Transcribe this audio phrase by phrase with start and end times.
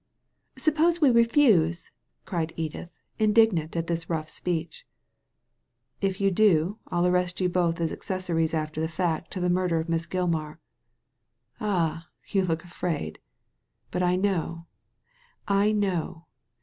[0.43, 1.91] ''* Suppose we refuse?
[2.25, 4.83] cried Edith, indignant at this rough speech.
[6.01, 9.79] If you do ril arrest you both as accessories after the fact to the murder
[9.79, 10.57] of Miss Gilmar.
[11.59, 13.19] Ah, you look afraid!
[13.91, 14.65] But I know—
[15.63, 16.25] I know.